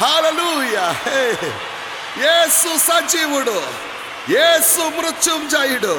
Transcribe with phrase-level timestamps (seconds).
[0.00, 0.86] హాలూయా
[2.22, 3.58] యేసు సజీవుడు
[4.30, 5.94] యేసు మృత్యుంజయుడు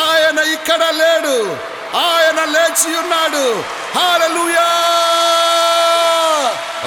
[0.00, 1.36] ఆయన ఇక్కడ లేడు
[2.00, 3.44] ఆయన లేచి ఉన్నాడు
[3.96, 4.68] హాలూయా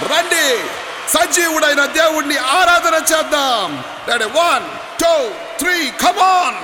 [0.10, 0.48] రండి
[1.14, 3.72] సజీవుడైన దేవుణ్ణి ఆరాధన చేద్దాం
[4.38, 4.68] వన్
[5.02, 5.16] టూ
[5.60, 6.62] త్రీ కమాన్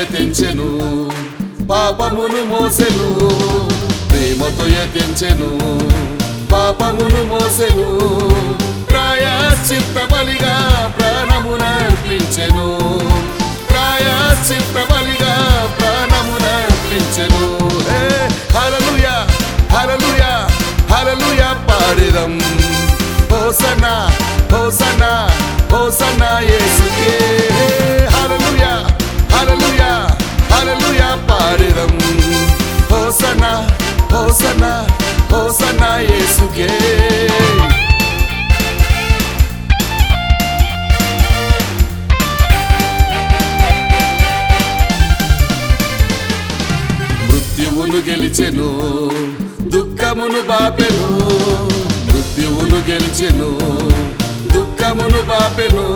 [0.00, 0.66] ప్రేమతో
[1.70, 3.06] పాపమును మోసెను
[4.10, 5.48] ప్రేమతో యతించెను
[6.52, 7.86] పాపమును మోసెను
[8.90, 10.54] ప్రాయశ్చిత్త బలిగా
[10.98, 12.68] ప్రాణమునర్పించెను
[13.70, 15.17] ప్రాయశ్చిత్త బలిగా
[34.12, 34.72] హోసనా
[35.32, 36.68] హోసనా యేసుకే
[47.28, 48.68] మృత్యువును గెలిచెను
[49.74, 51.08] దుఃఖమును బాపెను.
[52.08, 53.48] మృత్యువును గెలిచెను
[54.54, 55.86] దుఃఖమును బాపెను.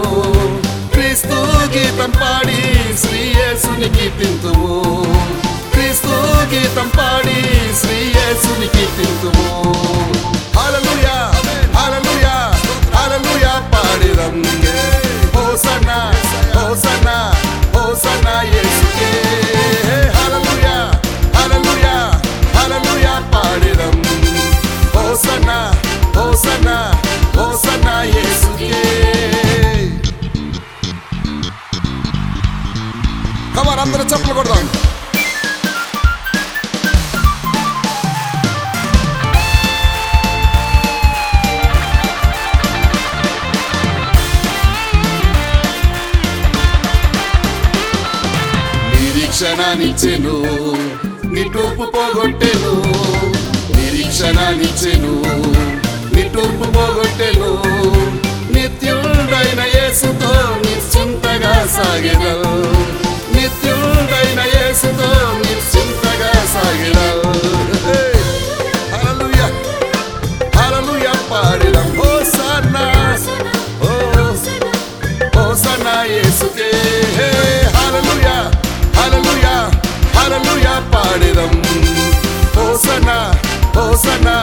[0.94, 1.38] క్రీస్తు
[1.74, 2.60] గీతం పాడి
[3.02, 4.51] శ్రీయేసుని కీర్తింతుము
[33.82, 34.66] వాళ్ళందరూ అందరూ కొడదాం.
[48.92, 50.36] నిరీక్షణనిచ్చెను
[51.34, 52.74] నిట్టూర్పు పోగొట్టెను.
[53.76, 55.14] నిరీక్షణనిచ్చెను
[56.14, 57.50] నిట్టూర్పు పోగొట్టెను.
[58.54, 60.32] నిత్యుడైన యేసుతో
[60.64, 62.36] నిశ్చింతగా సాగెను
[77.76, 78.36] హల్లెలూయా
[78.96, 79.54] హల్లెలూయా
[80.16, 81.54] హల్లెలూయా పాడిదం
[82.56, 83.18] హోసన్నా
[83.76, 84.36] హోసన్నా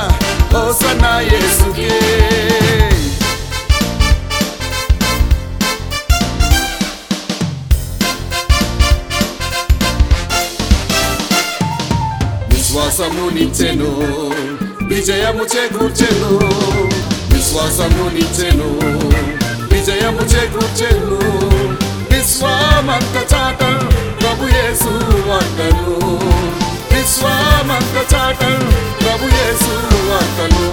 [0.54, 1.94] హోసన్నా యేసుకే
[12.52, 13.90] విశ్వాసము నిచ్చెను
[14.92, 16.32] విజయము చేకూర్చెను
[17.34, 18.70] విశ్వాసము నిచ్చెను
[19.74, 21.18] విజయము చేకూర్చెను
[22.42, 23.62] విశ్వామంత చాట
[24.20, 24.92] ప్రభు యేసు
[25.26, 25.96] వంటను
[26.92, 28.42] విశ్వామంత చాట
[29.02, 29.74] ప్రభు యేసు
[30.10, 30.68] వంటను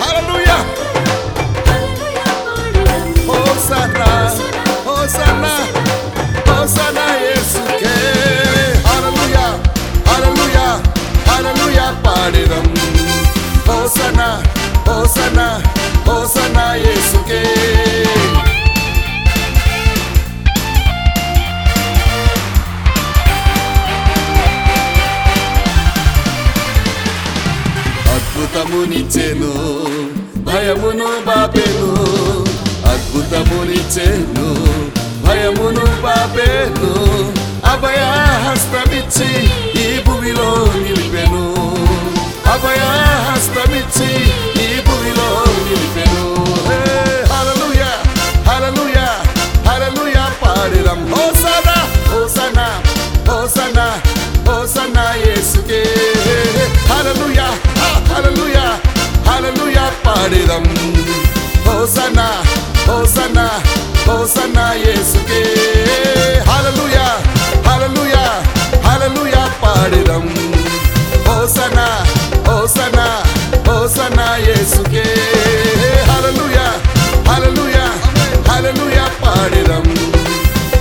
[0.00, 0.56] హల్లెలూయా
[3.28, 4.08] హోసన్నా
[4.88, 5.54] హోసన్నా
[6.48, 7.94] హోసన్నా యేసుకే
[8.88, 9.46] హల్లెలూయా
[10.10, 10.66] హల్లెలూయా
[11.30, 12.68] హల్లెలూయా పాడిరం
[13.70, 14.28] హోసన్నా
[14.88, 15.48] హోసన్నా
[16.08, 17.42] హోసన్నా యేసుకే
[28.74, 29.50] అద్భుతమునిచ్చెను
[30.46, 31.90] భయమును బాపెను
[32.92, 34.46] అద్భుతమునిచ్చెను
[35.24, 36.90] భయమును బాపెను
[37.72, 39.30] అభయహస్తమిచ్చి
[39.82, 40.48] ఈ భూమిలో
[40.82, 41.44] నిలిపెను.
[42.54, 42.82] అభయ
[60.14, 60.64] పాడిదం
[61.66, 62.20] హోసన
[62.88, 63.38] హోసన
[64.08, 65.40] హోసన యేసుకే.
[66.48, 67.06] హల్లెలూయా
[67.66, 68.22] హల్లెలూయా
[68.86, 70.26] హల్లెలూయా పాడిదం
[71.28, 71.78] హోసన
[72.48, 72.98] హోసన
[73.68, 75.06] హోసన యేసుకే.
[76.10, 76.66] హల్లెలూయా
[77.30, 77.86] హల్లెలూయా
[78.50, 79.88] హల్లెలూయా పాడిదం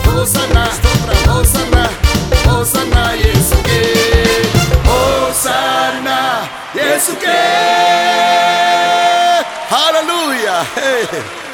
[0.07, 0.57] హోసన
[1.29, 1.75] హోసన
[2.47, 3.81] హోసన యేసుకే.
[4.89, 6.09] హోసన
[6.81, 7.39] యేసుకే.
[10.45, 10.63] Hallelujah.
[10.75, 11.52] Hey.